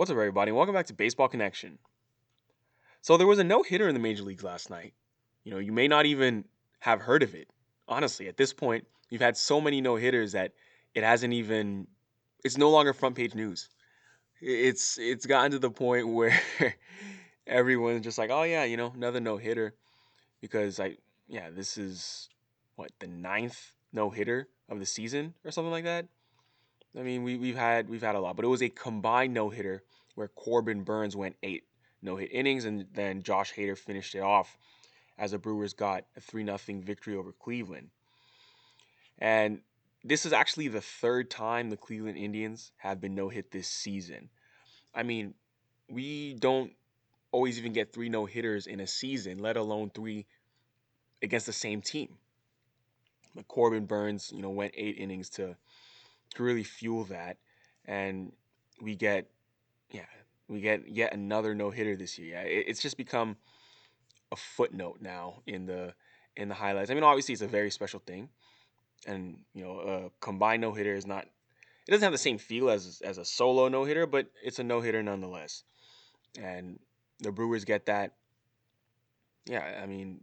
What's 0.00 0.10
up, 0.10 0.16
everybody? 0.16 0.50
Welcome 0.50 0.74
back 0.74 0.86
to 0.86 0.94
Baseball 0.94 1.28
Connection. 1.28 1.78
So 3.02 3.18
there 3.18 3.26
was 3.26 3.38
a 3.38 3.44
no 3.44 3.62
hitter 3.62 3.86
in 3.86 3.92
the 3.92 4.00
major 4.00 4.22
leagues 4.22 4.42
last 4.42 4.70
night. 4.70 4.94
You 5.44 5.52
know, 5.52 5.58
you 5.58 5.72
may 5.72 5.88
not 5.88 6.06
even 6.06 6.46
have 6.78 7.02
heard 7.02 7.22
of 7.22 7.34
it. 7.34 7.48
Honestly, 7.86 8.26
at 8.26 8.38
this 8.38 8.54
point, 8.54 8.86
you've 9.10 9.20
had 9.20 9.36
so 9.36 9.60
many 9.60 9.82
no 9.82 9.96
hitters 9.96 10.32
that 10.32 10.52
it 10.94 11.04
hasn't 11.04 11.34
even. 11.34 11.86
It's 12.42 12.56
no 12.56 12.70
longer 12.70 12.94
front 12.94 13.14
page 13.14 13.34
news. 13.34 13.68
It's 14.40 14.96
it's 14.96 15.26
gotten 15.26 15.50
to 15.50 15.58
the 15.58 15.70
point 15.70 16.08
where 16.14 16.40
everyone's 17.46 18.02
just 18.02 18.16
like, 18.16 18.30
oh 18.30 18.44
yeah, 18.44 18.64
you 18.64 18.78
know, 18.78 18.90
another 18.96 19.20
no 19.20 19.36
hitter, 19.36 19.74
because 20.40 20.80
I 20.80 20.96
yeah, 21.28 21.50
this 21.50 21.76
is 21.76 22.30
what 22.76 22.90
the 23.00 23.06
ninth 23.06 23.74
no 23.92 24.08
hitter 24.08 24.48
of 24.70 24.78
the 24.78 24.86
season 24.86 25.34
or 25.44 25.50
something 25.50 25.70
like 25.70 25.84
that. 25.84 26.06
I 26.98 27.02
mean, 27.02 27.22
we 27.22 27.36
we've 27.36 27.56
had 27.56 27.88
we've 27.88 28.02
had 28.02 28.14
a 28.14 28.20
lot, 28.20 28.36
but 28.36 28.44
it 28.44 28.48
was 28.48 28.62
a 28.62 28.68
combined 28.68 29.32
no 29.32 29.48
hitter 29.48 29.82
where 30.14 30.28
Corbin 30.28 30.82
Burnes 30.82 31.16
went 31.16 31.36
eight 31.42 31.64
no 32.02 32.16
hit 32.16 32.32
innings, 32.32 32.64
and 32.64 32.86
then 32.92 33.22
Josh 33.22 33.52
Hader 33.54 33.78
finished 33.78 34.14
it 34.14 34.20
off 34.20 34.56
as 35.18 35.32
the 35.32 35.38
Brewers 35.38 35.74
got 35.74 36.04
a 36.16 36.20
three 36.20 36.42
nothing 36.42 36.82
victory 36.82 37.14
over 37.14 37.32
Cleveland. 37.32 37.90
And 39.18 39.60
this 40.02 40.24
is 40.24 40.32
actually 40.32 40.68
the 40.68 40.80
third 40.80 41.30
time 41.30 41.68
the 41.68 41.76
Cleveland 41.76 42.16
Indians 42.16 42.72
have 42.78 43.00
been 43.00 43.14
no 43.14 43.28
hit 43.28 43.50
this 43.50 43.68
season. 43.68 44.30
I 44.94 45.02
mean, 45.02 45.34
we 45.88 46.34
don't 46.34 46.72
always 47.32 47.58
even 47.58 47.72
get 47.72 47.92
three 47.92 48.08
no 48.08 48.24
hitters 48.24 48.66
in 48.66 48.80
a 48.80 48.86
season, 48.86 49.38
let 49.38 49.56
alone 49.56 49.90
three 49.90 50.26
against 51.22 51.46
the 51.46 51.52
same 51.52 51.82
team. 51.82 52.16
But 53.34 53.46
Corbin 53.46 53.84
Burnes, 53.84 54.32
you 54.34 54.42
know, 54.42 54.50
went 54.50 54.72
eight 54.76 54.96
innings 54.98 55.28
to 55.30 55.56
to 56.34 56.42
really 56.42 56.64
fuel 56.64 57.04
that, 57.04 57.38
and 57.84 58.32
we 58.80 58.94
get, 58.94 59.30
yeah, 59.90 60.06
we 60.48 60.60
get 60.60 60.88
yet 60.88 61.12
another 61.12 61.54
no 61.54 61.70
hitter 61.70 61.96
this 61.96 62.18
year. 62.18 62.34
Yeah, 62.34 62.42
it, 62.42 62.64
it's 62.68 62.82
just 62.82 62.96
become 62.96 63.36
a 64.32 64.36
footnote 64.36 64.98
now 65.00 65.42
in 65.46 65.66
the 65.66 65.94
in 66.36 66.48
the 66.48 66.54
highlights. 66.54 66.90
I 66.90 66.94
mean, 66.94 67.04
obviously 67.04 67.32
it's 67.32 67.42
a 67.42 67.48
very 67.48 67.70
special 67.70 68.00
thing, 68.00 68.28
and 69.06 69.38
you 69.54 69.64
know, 69.64 69.80
a 69.80 70.10
combined 70.20 70.62
no 70.62 70.72
hitter 70.72 70.94
is 70.94 71.06
not. 71.06 71.24
It 71.88 71.90
doesn't 71.90 72.04
have 72.04 72.12
the 72.12 72.18
same 72.18 72.38
feel 72.38 72.70
as 72.70 73.00
as 73.04 73.18
a 73.18 73.24
solo 73.24 73.68
no 73.68 73.84
hitter, 73.84 74.06
but 74.06 74.26
it's 74.42 74.58
a 74.58 74.64
no 74.64 74.80
hitter 74.80 75.02
nonetheless. 75.02 75.64
And 76.40 76.78
the 77.18 77.32
Brewers 77.32 77.64
get 77.64 77.86
that. 77.86 78.14
Yeah, 79.46 79.80
I 79.82 79.86
mean, 79.86 80.20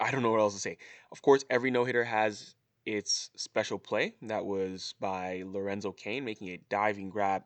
I 0.00 0.10
don't 0.10 0.22
know 0.22 0.30
what 0.30 0.40
else 0.40 0.54
to 0.54 0.60
say. 0.60 0.78
Of 1.12 1.22
course, 1.22 1.44
every 1.48 1.70
no 1.70 1.84
hitter 1.84 2.04
has 2.04 2.54
its 2.86 3.30
special 3.36 3.78
play. 3.78 4.14
That 4.22 4.44
was 4.44 4.94
by 5.00 5.42
Lorenzo 5.46 5.92
Cain 5.92 6.24
making 6.24 6.48
a 6.48 6.60
diving 6.68 7.10
grab 7.10 7.42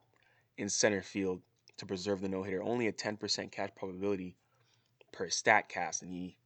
in 0.56 0.69
center 0.69 1.03
field 1.03 1.41
to 1.77 1.86
preserve 1.86 2.20
the 2.20 2.28
no 2.28 2.42
hitter. 2.42 2.62
Only 2.62 2.89
a 2.89 2.92
10% 2.92 3.50
catch 3.50 3.75
probability 3.75 4.34
per 5.12 5.28
Statcast, 5.28 6.03
and 6.03 6.12
he, 6.12 6.36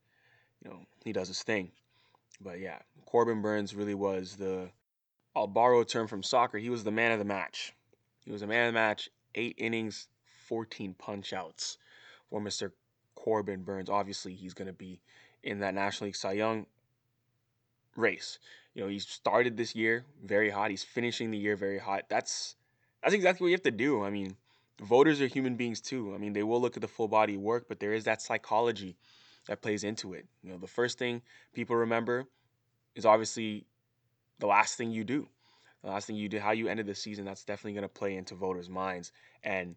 you 0.62 0.70
know, 0.70 0.80
he 1.04 1.12
does 1.12 1.28
his 1.28 1.42
thing. 1.42 1.72
But 2.40 2.60
yeah, 2.60 2.78
Corbin 3.06 3.42
Burnes 3.42 3.74
really 3.74 3.94
was 3.94 4.36
the. 4.36 4.70
I'll 5.34 5.46
borrow 5.46 5.80
a 5.80 5.84
term 5.84 6.08
from 6.08 6.22
soccer. 6.22 6.58
He 6.58 6.68
was 6.68 6.84
the 6.84 6.90
man 6.90 7.12
of 7.12 7.18
the 7.18 7.24
match. 7.24 7.74
He 8.24 8.30
was 8.30 8.42
a 8.42 8.46
man 8.46 8.66
of 8.66 8.74
the 8.74 8.78
match. 8.78 9.08
Eight 9.34 9.54
innings, 9.56 10.08
14 10.46 10.94
punch 10.98 11.32
outs 11.32 11.78
for 12.28 12.40
Mr. 12.40 12.72
Corbin 13.14 13.62
Burnes. 13.62 13.88
Obviously, 13.88 14.34
he's 14.34 14.52
going 14.52 14.66
to 14.66 14.74
be 14.74 15.00
in 15.42 15.60
that 15.60 15.74
National 15.74 16.08
League 16.08 16.16
Cy 16.16 16.32
Young 16.32 16.66
race. 17.96 18.38
You 18.74 18.82
know, 18.82 18.88
he 18.88 18.98
started 18.98 19.56
this 19.56 19.74
year 19.74 20.04
very 20.24 20.50
hot. 20.50 20.70
He's 20.70 20.84
finishing 20.84 21.30
the 21.30 21.38
year 21.38 21.56
very 21.56 21.78
hot. 21.78 22.04
That's 22.08 22.56
that's 23.02 23.14
exactly 23.14 23.44
what 23.44 23.48
you 23.48 23.54
have 23.54 23.62
to 23.62 23.70
do. 23.70 24.02
I 24.02 24.10
mean, 24.10 24.36
voters 24.80 25.20
are 25.20 25.26
human 25.26 25.56
beings 25.56 25.80
too. 25.80 26.14
I 26.14 26.18
mean, 26.18 26.32
they 26.32 26.42
will 26.42 26.60
look 26.60 26.76
at 26.76 26.80
the 26.80 26.88
full 26.88 27.08
body 27.08 27.36
work, 27.36 27.66
but 27.68 27.80
there 27.80 27.92
is 27.92 28.04
that 28.04 28.22
psychology 28.22 28.96
that 29.48 29.60
plays 29.60 29.84
into 29.84 30.14
it. 30.14 30.26
You 30.42 30.52
know, 30.52 30.58
the 30.58 30.66
first 30.66 30.98
thing 30.98 31.22
people 31.52 31.76
remember 31.76 32.24
is 32.94 33.04
obviously 33.04 33.66
the 34.38 34.46
last 34.46 34.76
thing 34.76 34.90
you 34.90 35.04
do. 35.04 35.28
The 35.82 35.90
last 35.90 36.06
thing 36.06 36.16
you 36.16 36.28
do, 36.28 36.38
how 36.38 36.52
you 36.52 36.68
ended 36.68 36.86
the 36.86 36.94
season, 36.94 37.24
that's 37.24 37.44
definitely 37.44 37.72
going 37.72 37.82
to 37.82 37.88
play 37.88 38.16
into 38.16 38.36
voters' 38.36 38.68
minds. 38.68 39.10
And 39.42 39.74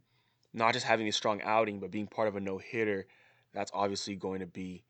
not 0.54 0.74
just 0.74 0.86
having 0.86 1.08
a 1.08 1.12
strong 1.12 1.42
outing, 1.42 1.80
but 1.80 1.90
being 1.90 2.06
part 2.06 2.28
of 2.28 2.36
a 2.36 2.40
no 2.40 2.60
hitter, 2.60 3.08
that's 3.54 3.72
obviously 3.74 4.16
going 4.16 4.40
to 4.42 4.46
be 4.46 4.84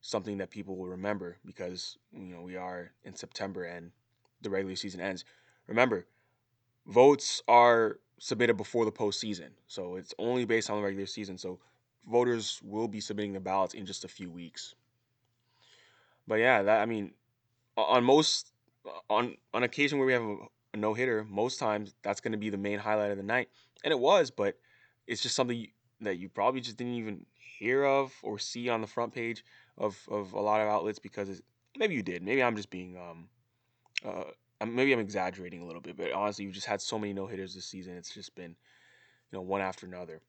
something 0.00 0.38
that 0.38 0.50
people 0.50 0.76
will 0.76 0.88
remember 0.88 1.36
because 1.44 1.98
you 2.12 2.34
know 2.34 2.42
we 2.42 2.56
are 2.56 2.90
in 3.04 3.14
September 3.14 3.64
and 3.64 3.90
the 4.42 4.50
regular 4.50 4.76
season 4.76 5.00
ends. 5.00 5.24
Remember, 5.66 6.06
votes 6.86 7.42
are 7.48 7.98
submitted 8.18 8.56
before 8.56 8.84
the 8.84 8.92
postseason, 8.92 9.50
so 9.66 9.96
it's 9.96 10.14
only 10.18 10.44
based 10.44 10.70
on 10.70 10.78
the 10.78 10.82
regular 10.82 11.06
season. 11.06 11.38
So 11.38 11.58
voters 12.08 12.60
will 12.64 12.88
be 12.88 13.00
submitting 13.00 13.32
the 13.32 13.40
ballots 13.40 13.74
in 13.74 13.86
just 13.86 14.04
a 14.04 14.08
few 14.08 14.30
weeks. 14.30 14.74
But 16.26 16.36
yeah, 16.36 16.62
that 16.62 16.80
I 16.80 16.86
mean, 16.86 17.12
on 17.76 18.04
most 18.04 18.52
on 19.08 19.36
on 19.52 19.62
occasion 19.62 19.98
where 19.98 20.06
we 20.06 20.12
have 20.12 20.22
a, 20.22 20.36
a 20.74 20.76
no 20.76 20.94
hitter, 20.94 21.26
most 21.28 21.58
times 21.58 21.94
that's 22.02 22.20
going 22.20 22.32
to 22.32 22.38
be 22.38 22.50
the 22.50 22.58
main 22.58 22.78
highlight 22.78 23.10
of 23.10 23.16
the 23.16 23.22
night, 23.22 23.48
and 23.84 23.92
it 23.92 23.98
was. 23.98 24.30
But 24.30 24.56
it's 25.06 25.22
just 25.22 25.34
something 25.34 25.66
that 26.00 26.18
you 26.18 26.28
probably 26.28 26.60
just 26.60 26.76
didn't 26.76 26.94
even 26.94 27.26
hear 27.34 27.84
of 27.84 28.12
or 28.22 28.38
see 28.38 28.68
on 28.68 28.80
the 28.80 28.86
front 28.86 29.12
page 29.12 29.44
of, 29.78 29.98
of 30.10 30.32
a 30.32 30.40
lot 30.40 30.60
of 30.60 30.68
outlets 30.68 30.98
because 30.98 31.42
maybe 31.78 31.94
you 31.94 32.02
did. 32.02 32.22
Maybe 32.22 32.42
I'm 32.42 32.56
just 32.56 32.70
being 32.70 32.96
um 32.96 33.28
uh 34.04 34.24
maybe 34.66 34.92
I'm 34.92 35.00
exaggerating 35.00 35.62
a 35.62 35.66
little 35.66 35.80
bit, 35.80 35.96
but 35.96 36.12
honestly, 36.12 36.44
you've 36.44 36.54
just 36.54 36.66
had 36.66 36.80
so 36.80 36.98
many 36.98 37.12
no 37.12 37.26
hitters 37.26 37.54
this 37.54 37.64
season. 37.64 37.96
It's 37.96 38.12
just 38.12 38.34
been 38.34 38.50
you 38.50 39.38
know 39.38 39.42
one 39.42 39.60
after 39.60 39.86
another. 39.86 40.20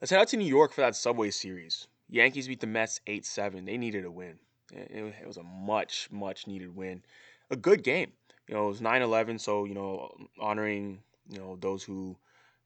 Let's 0.00 0.10
head 0.10 0.20
out 0.20 0.28
to 0.28 0.36
New 0.36 0.46
York 0.46 0.72
for 0.72 0.82
that 0.82 0.96
Subway 0.96 1.30
Series. 1.30 1.86
Yankees 2.10 2.48
beat 2.48 2.60
the 2.60 2.66
Mets 2.66 3.00
8 3.06 3.24
7. 3.24 3.64
They 3.64 3.78
needed 3.78 4.04
a 4.04 4.10
win. 4.10 4.38
It 4.72 5.26
was 5.26 5.36
a 5.36 5.42
much, 5.42 6.08
much 6.10 6.46
needed 6.46 6.74
win. 6.74 7.02
A 7.50 7.56
good 7.56 7.82
game. 7.82 8.12
You 8.48 8.54
know, 8.54 8.66
it 8.66 8.68
was 8.68 8.80
9 8.80 9.02
11, 9.02 9.38
so, 9.38 9.64
you 9.64 9.74
know, 9.74 10.14
honoring, 10.38 11.00
you 11.30 11.38
know, 11.38 11.56
those 11.60 11.82
who, 11.82 12.16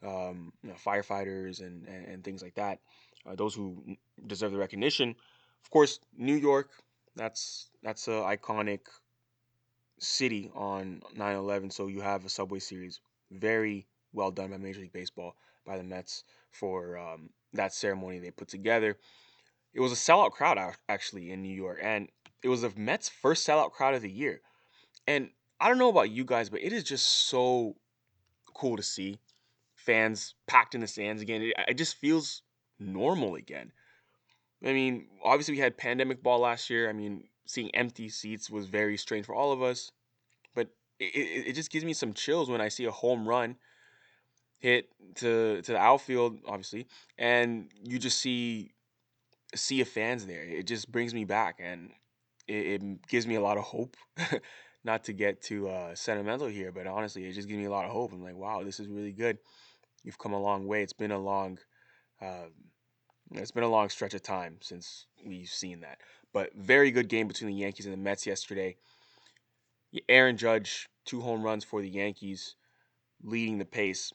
um, 0.02 0.52
you 0.62 0.70
know, 0.70 0.74
firefighters 0.74 1.60
and, 1.60 1.86
and, 1.86 2.06
and 2.06 2.24
things 2.24 2.42
like 2.42 2.54
that 2.54 2.80
uh, 3.26 3.34
those 3.34 3.54
who 3.54 3.96
deserve 4.26 4.52
the 4.52 4.58
recognition. 4.58 5.14
Of 5.62 5.70
course, 5.70 6.00
New 6.16 6.34
York, 6.34 6.70
that's 7.16 7.70
that's 7.82 8.08
a 8.08 8.22
iconic 8.36 8.80
city 9.98 10.50
on 10.54 11.02
9/11. 11.16 11.72
So 11.72 11.86
you 11.86 12.00
have 12.00 12.24
a 12.24 12.28
Subway 12.28 12.58
Series, 12.58 13.00
very 13.30 13.86
well 14.12 14.30
done 14.30 14.50
by 14.50 14.56
Major 14.56 14.80
League 14.80 14.92
Baseball 14.92 15.34
by 15.66 15.76
the 15.76 15.84
Mets 15.84 16.24
for 16.50 16.96
um, 16.96 17.30
that 17.52 17.74
ceremony 17.74 18.18
they 18.18 18.30
put 18.30 18.48
together. 18.48 18.96
It 19.74 19.80
was 19.80 19.92
a 19.92 19.96
sellout 19.96 20.32
crowd 20.32 20.58
actually 20.88 21.30
in 21.30 21.42
New 21.42 21.54
York, 21.54 21.78
and 21.82 22.08
it 22.42 22.48
was 22.48 22.62
the 22.62 22.72
Mets' 22.76 23.08
first 23.08 23.46
sellout 23.46 23.72
crowd 23.72 23.94
of 23.94 24.02
the 24.02 24.10
year. 24.10 24.40
And 25.06 25.30
I 25.60 25.68
don't 25.68 25.78
know 25.78 25.90
about 25.90 26.10
you 26.10 26.24
guys, 26.24 26.48
but 26.48 26.62
it 26.62 26.72
is 26.72 26.84
just 26.84 27.06
so 27.06 27.76
cool 28.54 28.76
to 28.76 28.82
see 28.82 29.18
fans 29.74 30.34
packed 30.46 30.74
in 30.74 30.80
the 30.80 30.86
stands 30.86 31.22
again. 31.22 31.42
It, 31.42 31.54
it 31.68 31.74
just 31.74 31.96
feels 31.96 32.42
normal 32.78 33.34
again. 33.34 33.72
I 34.64 34.72
mean, 34.72 35.06
obviously 35.22 35.54
we 35.54 35.60
had 35.60 35.76
pandemic 35.76 36.22
ball 36.22 36.40
last 36.40 36.68
year. 36.68 36.88
I 36.88 36.92
mean, 36.92 37.24
seeing 37.46 37.74
empty 37.74 38.08
seats 38.08 38.50
was 38.50 38.66
very 38.66 38.96
strange 38.96 39.26
for 39.26 39.34
all 39.34 39.52
of 39.52 39.62
us, 39.62 39.90
but 40.54 40.68
it, 40.98 41.14
it, 41.14 41.48
it 41.48 41.52
just 41.54 41.70
gives 41.70 41.84
me 41.84 41.92
some 41.92 42.12
chills 42.12 42.50
when 42.50 42.60
I 42.60 42.68
see 42.68 42.84
a 42.84 42.90
home 42.90 43.28
run 43.28 43.56
hit 44.58 44.88
to 45.16 45.62
to 45.62 45.72
the 45.72 45.78
outfield, 45.78 46.38
obviously, 46.46 46.86
and 47.16 47.70
you 47.84 47.98
just 47.98 48.18
see 48.18 48.72
a 49.52 49.56
sea 49.56 49.80
of 49.80 49.88
fans 49.88 50.26
there. 50.26 50.42
It 50.42 50.66
just 50.66 50.90
brings 50.90 51.14
me 51.14 51.24
back, 51.24 51.60
and 51.60 51.90
it, 52.46 52.82
it 52.82 53.06
gives 53.08 53.26
me 53.26 53.36
a 53.36 53.40
lot 53.40 53.58
of 53.58 53.64
hope. 53.64 53.96
Not 54.84 55.04
to 55.04 55.12
get 55.12 55.42
too 55.42 55.68
uh, 55.68 55.94
sentimental 55.94 56.46
here, 56.46 56.72
but 56.72 56.86
honestly, 56.86 57.26
it 57.26 57.32
just 57.32 57.48
gives 57.48 57.58
me 57.58 57.66
a 57.66 57.70
lot 57.70 57.84
of 57.84 57.90
hope. 57.90 58.12
I'm 58.12 58.22
like, 58.22 58.36
wow, 58.36 58.62
this 58.62 58.78
is 58.78 58.88
really 58.88 59.12
good. 59.12 59.38
You've 60.04 60.18
come 60.18 60.32
a 60.32 60.40
long 60.40 60.66
way. 60.66 60.82
It's 60.82 60.92
been 60.92 61.10
a 61.10 61.18
long 61.18 61.58
um, 62.22 62.52
it's 63.34 63.50
been 63.50 63.62
a 63.62 63.68
long 63.68 63.88
stretch 63.88 64.14
of 64.14 64.22
time 64.22 64.56
since 64.60 65.06
we've 65.24 65.48
seen 65.48 65.80
that. 65.80 65.98
But 66.32 66.54
very 66.54 66.90
good 66.90 67.08
game 67.08 67.28
between 67.28 67.50
the 67.50 67.56
Yankees 67.56 67.86
and 67.86 67.92
the 67.92 67.98
Mets 67.98 68.26
yesterday. 68.26 68.76
Aaron 70.08 70.36
Judge, 70.36 70.88
two 71.04 71.20
home 71.20 71.42
runs 71.42 71.64
for 71.64 71.80
the 71.80 71.88
Yankees, 71.88 72.54
leading 73.22 73.58
the 73.58 73.64
pace. 73.64 74.12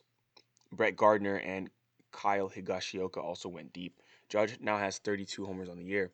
Brett 0.72 0.96
Gardner 0.96 1.36
and 1.36 1.70
Kyle 2.12 2.50
Higashioka 2.50 3.18
also 3.18 3.48
went 3.48 3.72
deep. 3.72 4.00
Judge 4.28 4.58
now 4.60 4.78
has 4.78 4.98
32 4.98 5.44
homers 5.44 5.68
on 5.68 5.78
the 5.78 5.84
year. 5.84 6.10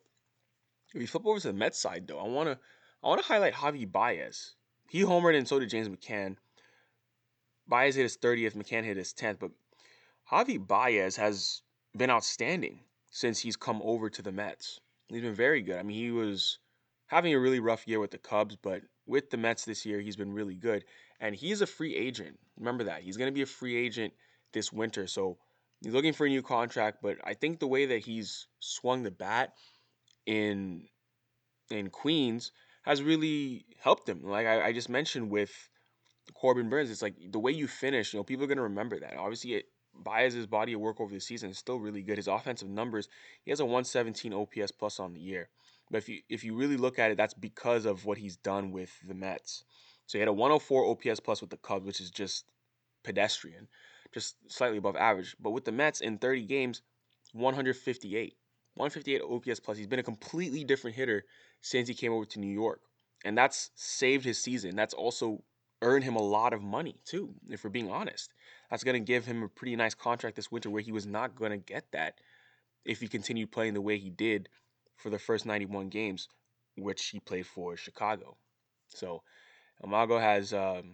If 0.93 0.99
we 0.99 1.05
flip 1.05 1.25
over 1.25 1.39
to 1.39 1.47
the 1.47 1.53
Mets 1.53 1.79
side, 1.79 2.07
though, 2.07 2.19
I 2.19 2.27
want 2.27 2.49
to 2.49 2.59
I 3.03 3.07
want 3.07 3.21
to 3.21 3.27
highlight 3.27 3.53
Javi 3.53 3.91
Baez. 3.91 4.53
He 4.89 5.01
homered 5.01 5.37
and 5.37 5.47
so 5.47 5.59
did 5.59 5.69
James 5.69 5.89
McCann. 5.89 6.35
Baez 7.67 7.95
hit 7.95 8.03
his 8.03 8.17
30th, 8.17 8.53
McCann 8.53 8.83
hit 8.83 8.97
his 8.97 9.13
10th, 9.13 9.39
but 9.39 9.51
Javi 10.31 10.59
Baez 10.59 11.15
has 11.15 11.61
been 11.95 12.09
outstanding 12.09 12.81
since 13.11 13.39
he's 13.39 13.55
come 13.55 13.81
over 13.83 14.09
to 14.09 14.21
the 14.21 14.31
Mets. 14.31 14.79
He's 15.09 15.21
been 15.21 15.35
very 15.35 15.61
good. 15.61 15.77
I 15.77 15.83
mean, 15.83 15.97
he 15.97 16.11
was 16.11 16.57
having 17.07 17.33
a 17.33 17.39
really 17.39 17.59
rough 17.59 17.87
year 17.87 17.99
with 17.99 18.11
the 18.11 18.17
Cubs, 18.17 18.55
but 18.55 18.81
with 19.05 19.29
the 19.29 19.37
Mets 19.37 19.65
this 19.65 19.85
year, 19.85 19.99
he's 19.99 20.15
been 20.15 20.33
really 20.33 20.55
good. 20.55 20.85
And 21.19 21.35
he's 21.35 21.61
a 21.61 21.67
free 21.67 21.95
agent. 21.95 22.39
Remember 22.57 22.85
that. 22.85 23.03
He's 23.03 23.17
going 23.17 23.27
to 23.27 23.35
be 23.35 23.41
a 23.41 23.45
free 23.45 23.75
agent 23.75 24.13
this 24.53 24.71
winter. 24.71 25.05
So 25.07 25.37
he's 25.81 25.93
looking 25.93 26.13
for 26.13 26.25
a 26.25 26.29
new 26.29 26.41
contract, 26.41 26.99
but 27.03 27.17
I 27.23 27.33
think 27.33 27.59
the 27.59 27.67
way 27.67 27.85
that 27.87 27.99
he's 27.99 28.47
swung 28.59 29.03
the 29.03 29.11
bat 29.11 29.53
in 30.25 30.87
in 31.69 31.89
Queens 31.89 32.51
has 32.83 33.01
really 33.01 33.65
helped 33.79 34.07
him. 34.07 34.23
Like 34.23 34.47
I, 34.47 34.67
I 34.67 34.73
just 34.73 34.89
mentioned 34.89 35.29
with 35.29 35.51
Corbin 36.33 36.69
Burnes, 36.69 36.89
it's 36.89 37.01
like 37.01 37.15
the 37.31 37.39
way 37.39 37.51
you 37.51 37.67
finish, 37.67 38.13
you 38.13 38.19
know, 38.19 38.23
people 38.23 38.45
are 38.45 38.47
gonna 38.47 38.63
remember 38.63 38.99
that. 38.99 39.17
Obviously 39.17 39.53
it 39.53 39.65
Baez's 39.93 40.47
body 40.47 40.73
of 40.73 40.79
work 40.79 40.99
over 40.99 41.13
the 41.13 41.19
season 41.19 41.49
is 41.49 41.57
still 41.57 41.79
really 41.79 42.01
good. 42.01 42.17
His 42.17 42.27
offensive 42.27 42.69
numbers, 42.69 43.07
he 43.43 43.51
has 43.51 43.59
a 43.59 43.65
117 43.65 44.33
OPS 44.33 44.71
plus 44.71 44.99
on 44.99 45.13
the 45.13 45.19
year. 45.19 45.49
But 45.89 45.97
if 45.97 46.09
you 46.09 46.21
if 46.29 46.43
you 46.43 46.55
really 46.55 46.77
look 46.77 46.99
at 46.99 47.11
it, 47.11 47.17
that's 47.17 47.33
because 47.33 47.85
of 47.85 48.05
what 48.05 48.17
he's 48.17 48.37
done 48.37 48.71
with 48.71 48.91
the 49.07 49.13
Mets. 49.13 49.63
So 50.07 50.17
he 50.17 50.19
had 50.19 50.29
a 50.29 50.33
104 50.33 50.85
OPS 50.85 51.19
plus 51.19 51.41
with 51.41 51.49
the 51.49 51.57
Cubs, 51.57 51.85
which 51.85 52.01
is 52.01 52.11
just 52.11 52.45
pedestrian, 53.03 53.67
just 54.13 54.35
slightly 54.47 54.77
above 54.77 54.95
average. 54.95 55.35
But 55.39 55.51
with 55.51 55.65
the 55.65 55.71
Mets 55.71 56.01
in 56.01 56.17
30 56.17 56.45
games, 56.45 56.81
158. 57.33 58.35
158 58.75 59.21
OPS 59.21 59.59
plus. 59.59 59.77
He's 59.77 59.87
been 59.87 59.99
a 59.99 60.03
completely 60.03 60.63
different 60.63 60.95
hitter 60.95 61.25
since 61.61 61.87
he 61.87 61.93
came 61.93 62.13
over 62.13 62.25
to 62.25 62.39
New 62.39 62.51
York. 62.53 62.81
And 63.23 63.37
that's 63.37 63.71
saved 63.75 64.25
his 64.25 64.41
season. 64.41 64.75
That's 64.75 64.93
also 64.93 65.43
earned 65.81 66.03
him 66.03 66.15
a 66.15 66.21
lot 66.21 66.53
of 66.53 66.61
money, 66.61 66.95
too, 67.05 67.33
if 67.49 67.63
we're 67.63 67.69
being 67.69 67.91
honest. 67.91 68.33
That's 68.71 68.85
going 68.85 68.95
to 68.95 69.05
give 69.05 69.25
him 69.25 69.43
a 69.43 69.49
pretty 69.49 69.75
nice 69.75 69.93
contract 69.93 70.37
this 70.37 70.49
winter 70.49 70.69
where 70.69 70.81
he 70.81 70.93
was 70.93 71.05
not 71.05 71.35
going 71.35 71.51
to 71.51 71.57
get 71.57 71.83
that 71.91 72.15
if 72.85 73.01
he 73.01 73.07
continued 73.09 73.51
playing 73.51 73.73
the 73.73 73.81
way 73.81 73.97
he 73.97 74.09
did 74.09 74.47
for 74.95 75.09
the 75.09 75.19
first 75.19 75.45
91 75.45 75.89
games, 75.89 76.29
which 76.77 77.07
he 77.07 77.19
played 77.19 77.45
for 77.45 77.75
Chicago. 77.75 78.37
So 78.87 79.23
El 79.83 79.89
Mago 79.89 80.17
has 80.17 80.53
um, 80.53 80.93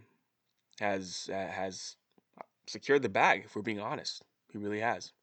has 0.80 1.30
uh, 1.32 1.48
has 1.48 1.96
secured 2.66 3.04
the 3.04 3.10
bag. 3.10 3.44
If 3.46 3.56
we're 3.56 3.62
being 3.62 3.80
honest, 3.80 4.24
he 4.52 4.58
really 4.58 4.80
has. 4.80 5.14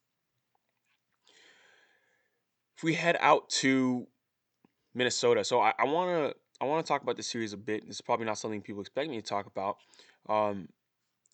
If 2.76 2.84
we 2.84 2.94
head 2.94 3.16
out 3.20 3.48
to 3.50 4.06
Minnesota, 4.94 5.42
so 5.42 5.60
I 5.60 5.84
want 5.84 6.10
to 6.10 6.36
I 6.60 6.66
want 6.66 6.84
to 6.84 6.88
talk 6.88 7.02
about 7.02 7.16
the 7.16 7.22
series 7.24 7.52
a 7.52 7.56
bit. 7.56 7.86
This 7.86 7.96
is 7.96 8.00
probably 8.00 8.26
not 8.26 8.38
something 8.38 8.62
people 8.62 8.80
expect 8.80 9.10
me 9.10 9.20
to 9.20 9.26
talk 9.26 9.46
about. 9.46 9.78
Um, 10.28 10.68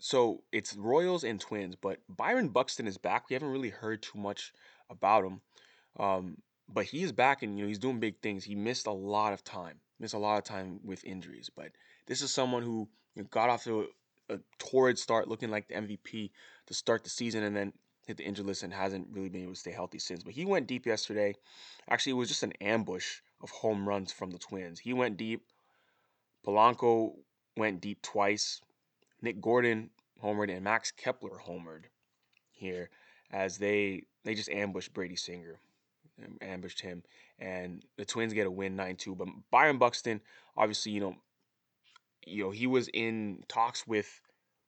so 0.00 0.42
it's 0.50 0.74
Royals 0.74 1.24
and 1.24 1.38
Twins, 1.38 1.76
but 1.76 1.98
Byron 2.08 2.48
Buxton 2.48 2.86
is 2.86 2.98
back. 2.98 3.28
We 3.28 3.34
haven't 3.34 3.50
really 3.50 3.68
heard 3.68 4.02
too 4.02 4.18
much 4.18 4.52
about 4.88 5.24
him, 5.24 5.40
um, 5.98 6.38
but 6.68 6.86
he 6.86 7.02
is 7.02 7.12
back 7.12 7.42
and 7.42 7.58
you 7.58 7.64
know 7.64 7.68
he's 7.68 7.78
doing 7.78 8.00
big 8.00 8.20
things. 8.20 8.44
He 8.44 8.54
missed 8.54 8.86
a 8.86 8.92
lot 8.92 9.32
of 9.32 9.44
time, 9.44 9.76
missed 9.98 10.14
a 10.14 10.18
lot 10.18 10.38
of 10.38 10.44
time 10.44 10.80
with 10.82 11.04
injuries, 11.04 11.50
but 11.54 11.72
this 12.06 12.22
is 12.22 12.32
someone 12.32 12.62
who 12.62 12.88
you 13.14 13.22
know, 13.22 13.28
got 13.30 13.50
off 13.50 13.64
to 13.64 13.86
a, 14.30 14.34
a 14.34 14.38
torrid 14.58 14.98
start, 14.98 15.28
looking 15.28 15.50
like 15.50 15.68
the 15.68 15.74
MVP 15.74 16.30
to 16.66 16.74
start 16.74 17.04
the 17.04 17.10
season, 17.10 17.42
and 17.42 17.54
then 17.54 17.72
hit 18.06 18.16
the 18.16 18.24
injured 18.24 18.46
list 18.46 18.62
and 18.62 18.72
hasn't 18.72 19.08
really 19.12 19.28
been 19.28 19.42
able 19.42 19.52
to 19.52 19.60
stay 19.60 19.70
healthy 19.70 19.98
since. 19.98 20.22
But 20.22 20.32
he 20.32 20.46
went 20.46 20.66
deep 20.66 20.86
yesterday. 20.86 21.34
Actually, 21.88 22.12
it 22.12 22.16
was 22.16 22.28
just 22.28 22.42
an 22.42 22.54
ambush 22.60 23.20
of 23.42 23.50
home 23.50 23.88
runs 23.88 24.12
from 24.12 24.30
the 24.30 24.38
Twins. 24.38 24.80
He 24.80 24.92
went 24.92 25.16
deep. 25.16 25.42
Polanco 26.46 27.12
went 27.56 27.80
deep 27.80 28.00
twice. 28.02 28.62
Nick 29.22 29.40
Gordon 29.40 29.90
homered 30.22 30.54
and 30.54 30.64
Max 30.64 30.90
Kepler 30.90 31.38
homered 31.46 31.84
here 32.52 32.90
as 33.30 33.58
they 33.58 34.04
they 34.24 34.34
just 34.34 34.50
ambushed 34.50 34.92
Brady 34.92 35.16
Singer, 35.16 35.58
um, 36.24 36.36
ambushed 36.42 36.80
him, 36.80 37.02
and 37.38 37.82
the 37.96 38.04
Twins 38.04 38.34
get 38.34 38.46
a 38.46 38.50
win 38.50 38.76
nine 38.76 38.96
two. 38.96 39.14
But 39.14 39.28
Byron 39.50 39.78
Buxton, 39.78 40.20
obviously, 40.56 40.92
you 40.92 41.00
know, 41.00 41.16
you 42.26 42.44
know 42.44 42.50
he 42.50 42.66
was 42.66 42.88
in 42.88 43.44
talks 43.48 43.86
with 43.86 44.20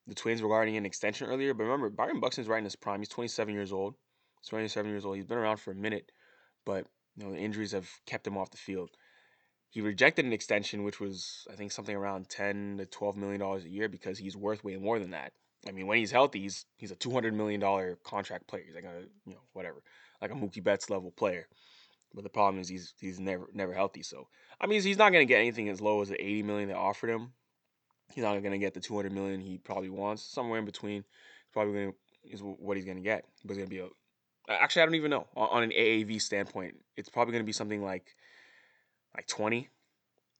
the 0.07 0.15
Twins 0.15 0.43
regarding 0.43 0.77
an 0.77 0.87
extension 0.87 1.29
earlier. 1.29 1.55
But 1.55 1.65
remember, 1.65 1.91
Byron 1.91 2.21
Buxton's 2.21 2.49
right 2.49 2.59
in 2.59 2.65
his 2.65 2.77
prime. 2.77 3.01
He's 3.01 3.09
27 3.09 3.53
years 3.53 3.73
old. 3.73 3.95
He's 4.41 4.49
27 4.49 4.91
years 4.91 5.05
old. 5.05 5.17
He's 5.17 5.27
been 5.27 5.39
around 5.39 5.59
for 5.59 5.73
a 5.73 5.77
minute, 5.77 6.11
but 6.65 6.87
you 7.17 7.25
know 7.25 7.33
the 7.33 7.39
injuries 7.39 7.73
have 7.73 7.89
kept 8.07 8.27
him 8.27 8.39
off 8.39 8.51
the 8.51 8.57
field. 8.57 8.91
He 9.73 9.81
rejected 9.81 10.25
an 10.25 10.33
extension, 10.33 10.85
which 10.85 11.01
was 11.01 11.47
I 11.51 11.57
think 11.57 11.73
something 11.73 11.97
around 11.97 12.29
10 12.29 12.77
to 12.79 12.87
12 12.87 13.17
million 13.17 13.41
dollars 13.41 13.65
a 13.65 13.69
year 13.69 13.89
because 13.89 14.19
he's 14.19 14.37
worth 14.37 14.63
way 14.63 14.77
more 14.77 14.99
than 14.99 15.11
that. 15.11 15.33
I 15.67 15.73
mean, 15.73 15.87
when 15.87 15.99
he's 15.99 16.11
healthy, 16.11 16.41
he's 16.41 16.67
he's 16.77 16.91
a 16.91 16.97
200 16.97 17.35
million 17.35 17.61
dollar 17.61 17.99
contract 18.05 18.47
player. 18.47 18.65
He's 18.67 18.75
like 18.75 18.85
a 18.85 19.03
you 19.27 19.35
know 19.35 19.43
whatever, 19.53 19.83
like 20.21 20.31
a 20.31 20.35
Mookie 20.35 20.63
Betts 20.63 20.91
level 20.91 21.11
player. 21.11 21.49
But 22.15 22.25
the 22.25 22.31
problem 22.31 22.61
is 22.61 22.69
he's 22.69 22.95
he's 23.01 23.19
never 23.19 23.49
never 23.53 23.75
healthy. 23.75 24.03
So 24.03 24.29
I 24.61 24.67
mean, 24.67 24.83
he's 24.83 24.99
not 24.99 25.11
going 25.11 25.27
to 25.27 25.33
get 25.33 25.41
anything 25.41 25.69
as 25.69 25.81
low 25.81 26.03
as 26.03 26.11
the 26.11 26.23
80 26.23 26.43
million 26.45 26.69
they 26.69 26.75
offered 26.75 27.11
him 27.11 27.33
He's 28.15 28.25
not 28.25 28.33
going 28.43 28.53
to 28.53 28.59
get 28.59 28.75
the 28.75 28.81
200 28.81 29.13
million 29.13 29.41
he 29.41 29.59
probably 29.59 29.89
wants. 29.89 30.23
Somewhere 30.23 30.59
in 30.59 30.65
between, 30.65 31.05
probably 31.53 31.73
going 31.73 31.95
is 32.25 32.41
what 32.43 32.77
he's 32.77 32.85
going 32.85 32.99
to 32.99 33.03
get. 33.03 33.25
But 33.45 33.53
it's 33.53 33.59
going 33.59 33.69
to 33.69 33.75
be 33.75 33.81
a 33.81 33.89
actually 34.49 34.83
I 34.83 34.85
don't 34.87 34.95
even 34.97 35.11
know 35.11 35.27
on, 35.37 35.63
an 35.63 35.71
AAV 35.71 36.21
standpoint. 36.21 36.75
It's 36.97 37.09
probably 37.09 37.33
going 37.33 37.43
to 37.43 37.47
be 37.47 37.53
something 37.53 37.83
like 37.83 38.15
like 39.15 39.27
20, 39.27 39.69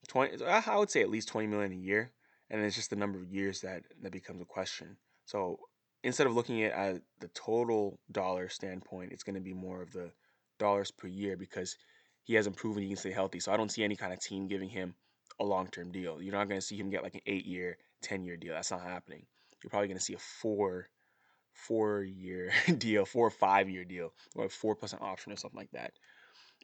20. 0.09 0.45
I 0.45 0.77
would 0.77 0.91
say 0.91 1.03
at 1.03 1.11
least 1.11 1.29
20 1.29 1.47
million 1.49 1.73
a 1.73 1.77
year, 1.77 2.11
and 2.51 2.63
it's 2.63 2.77
just 2.77 2.91
the 2.91 2.97
number 2.97 3.19
of 3.19 3.33
years 3.33 3.61
that 3.61 3.83
that 4.03 4.13
becomes 4.13 4.41
a 4.41 4.47
question. 4.47 4.97
So 5.25 5.59
instead 6.03 6.27
of 6.27 6.35
looking 6.35 6.63
at, 6.63 6.73
at 6.73 7.03
the 7.21 7.29
total 7.29 7.99
dollar 8.11 8.49
standpoint, 8.49 9.13
it's 9.13 9.23
going 9.23 9.35
to 9.35 9.41
be 9.41 9.55
more 9.55 9.83
of 9.83 9.93
the 9.93 10.11
dollars 10.59 10.91
per 10.91 11.09
year 11.09 11.37
because 11.37 11.77
he 12.25 12.35
hasn't 12.35 12.57
proven 12.57 12.83
he 12.83 12.89
can 12.89 12.97
stay 12.97 13.11
healthy. 13.11 13.41
So 13.41 13.53
I 13.53 13.57
don't 13.57 13.71
see 13.71 13.85
any 13.85 13.97
kind 13.97 14.13
of 14.13 14.21
team 14.21 14.49
giving 14.49 14.69
him 14.69 14.95
a 15.41 15.45
long 15.45 15.69
term 15.69 15.91
deal. 15.93 16.23
You're 16.23 16.35
not 16.35 16.49
going 16.49 16.61
to 16.61 16.67
see 16.67 16.77
him 16.77 16.91
get 16.91 17.03
like 17.03 17.15
an 17.15 17.21
eight 17.27 17.47
year, 17.47 17.79
10 18.03 18.25
year 18.25 18.37
deal. 18.37 18.55
That's 18.55 18.71
not 18.71 18.83
happening. 18.83 19.27
You're 19.63 19.71
probably 19.71 19.89
going 19.89 19.99
to 19.99 20.05
see 20.05 20.15
a 20.15 20.19
four 20.19 20.89
four 21.53 22.03
year 22.03 22.51
deal, 22.79 23.05
four 23.05 23.27
or 23.27 23.31
five 23.31 23.69
year 23.69 23.85
deal, 23.85 24.13
or 24.35 24.47
a 24.47 24.49
four 24.49 24.75
percent 24.75 25.03
option 25.03 25.33
or 25.33 25.37
something 25.37 25.59
like 25.59 25.71
that 25.73 25.93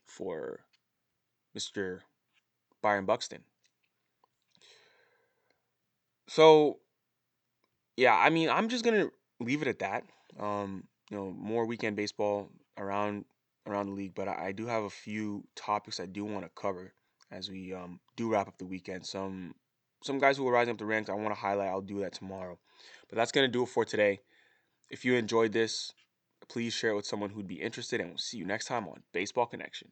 for 0.06 0.61
Mr. 1.58 2.00
Byron 2.82 3.05
Buxton. 3.05 3.43
So 6.28 6.78
yeah, 7.96 8.14
I 8.16 8.31
mean 8.31 8.49
I'm 8.49 8.69
just 8.69 8.84
gonna 8.84 9.08
leave 9.40 9.62
it 9.62 9.69
at 9.69 9.81
that. 9.81 10.05
Um, 10.38 10.84
you 11.10 11.16
know, 11.16 11.32
more 11.32 11.66
weekend 11.66 11.96
baseball 11.96 12.50
around 12.76 13.25
around 13.66 13.87
the 13.87 13.93
league, 13.93 14.14
but 14.14 14.28
I, 14.28 14.46
I 14.46 14.52
do 14.52 14.66
have 14.66 14.84
a 14.84 14.90
few 14.90 15.44
topics 15.56 15.99
I 16.00 16.06
do 16.06 16.25
want 16.25 16.44
to 16.44 16.50
cover 16.55 16.93
as 17.31 17.50
we 17.50 17.75
um, 17.75 17.99
do 18.16 18.31
wrap 18.31 18.49
up 18.49 18.58
the 18.58 18.66
weekend. 18.66 19.04
Some 19.04 19.54
some 20.04 20.20
guys 20.20 20.37
who 20.37 20.46
are 20.46 20.52
rising 20.52 20.72
up 20.72 20.78
the 20.78 20.87
ranks, 20.87 21.11
I 21.11 21.14
want 21.14 21.34
to 21.34 21.40
highlight. 21.40 21.69
I'll 21.69 21.81
do 21.81 22.00
that 22.00 22.12
tomorrow. 22.12 22.58
But 23.08 23.16
that's 23.16 23.32
gonna 23.32 23.49
do 23.49 23.64
it 23.64 23.69
for 23.69 23.84
today. 23.84 24.20
If 24.90 25.04
you 25.04 25.16
enjoyed 25.16 25.52
this, 25.52 25.93
please 26.49 26.72
share 26.72 26.90
it 26.90 26.97
with 26.97 27.06
someone 27.06 27.30
who'd 27.30 27.49
be 27.49 27.61
interested, 27.61 28.00
and 28.00 28.11
we'll 28.11 28.18
see 28.18 28.38
you 28.38 28.44
next 28.44 28.66
time 28.66 28.87
on 28.87 29.02
Baseball 29.12 29.47
Connection. 29.47 29.90